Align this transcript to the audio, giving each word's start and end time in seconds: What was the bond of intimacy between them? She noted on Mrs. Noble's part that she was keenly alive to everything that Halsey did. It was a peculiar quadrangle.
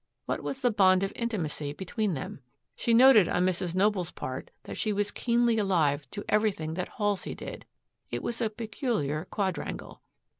What 0.25 0.41
was 0.41 0.61
the 0.61 0.71
bond 0.71 1.03
of 1.03 1.13
intimacy 1.15 1.73
between 1.73 2.15
them? 2.15 2.39
She 2.75 2.91
noted 2.91 3.29
on 3.29 3.45
Mrs. 3.45 3.75
Noble's 3.75 4.09
part 4.09 4.49
that 4.63 4.75
she 4.75 4.91
was 4.91 5.11
keenly 5.11 5.59
alive 5.59 6.09
to 6.09 6.25
everything 6.27 6.73
that 6.73 6.93
Halsey 6.97 7.35
did. 7.35 7.65
It 8.09 8.23
was 8.23 8.41
a 8.41 8.49
peculiar 8.49 9.25
quadrangle. 9.25 10.01